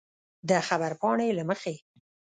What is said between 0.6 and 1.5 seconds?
خبرپاڼې له